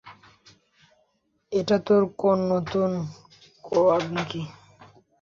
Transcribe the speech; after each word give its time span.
এটা 1.51 1.77
তোর 1.87 2.01
কোন 2.19 2.37
নতুন 2.51 2.89
কোডওয়ার্ড 3.63 4.05
নাকি? 4.15 4.41